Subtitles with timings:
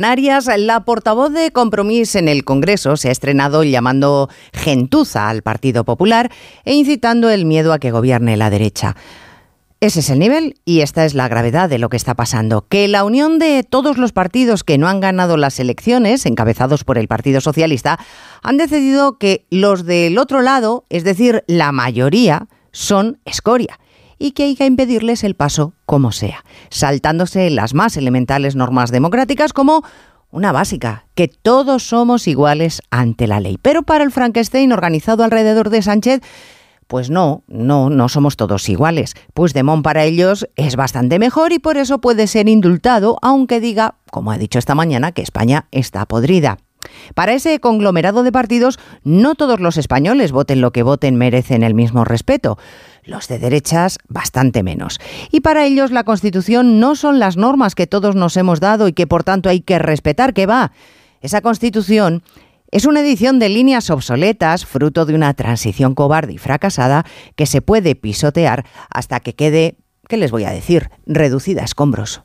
[0.00, 5.84] Canarias, la portavoz de Compromís en el Congreso se ha estrenado llamando gentuza al Partido
[5.84, 6.32] Popular
[6.64, 8.96] e incitando el miedo a que gobierne la derecha.
[9.80, 12.66] Ese es el nivel y esta es la gravedad de lo que está pasando.
[12.66, 16.96] Que la unión de todos los partidos que no han ganado las elecciones, encabezados por
[16.96, 17.98] el Partido Socialista,
[18.42, 23.78] han decidido que los del otro lado, es decir, la mayoría, son escoria
[24.20, 29.52] y que hay que impedirles el paso como sea, saltándose las más elementales normas democráticas
[29.52, 29.82] como
[30.30, 33.58] una básica, que todos somos iguales ante la ley.
[33.60, 36.20] Pero para el Frankenstein organizado alrededor de Sánchez,
[36.86, 39.14] pues no, no, no somos todos iguales.
[39.32, 43.96] Pues Puigdemont para ellos es bastante mejor y por eso puede ser indultado, aunque diga,
[44.10, 46.58] como ha dicho esta mañana, que España está podrida.
[47.14, 51.74] Para ese conglomerado de partidos, no todos los españoles, voten lo que voten, merecen el
[51.74, 52.58] mismo respeto.
[53.04, 55.00] Los de derechas, bastante menos.
[55.30, 58.92] Y para ellos la Constitución no son las normas que todos nos hemos dado y
[58.92, 60.72] que por tanto hay que respetar, que va.
[61.20, 62.22] Esa Constitución
[62.70, 67.62] es una edición de líneas obsoletas, fruto de una transición cobarde y fracasada que se
[67.62, 69.76] puede pisotear hasta que quede,
[70.08, 72.22] ¿qué les voy a decir?, reducida a escombros.